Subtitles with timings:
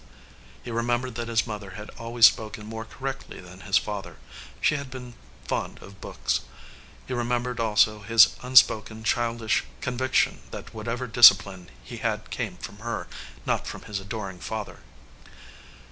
[0.63, 4.17] He remembered that his mother had always spoken more correctly than his father.
[4.59, 5.13] She had been
[5.47, 6.39] fond of books.
[7.07, 12.79] He remembered also his un spoken childish conviction that whatever discipline he had came from
[12.79, 13.07] her,
[13.45, 14.79] not from his adoring father.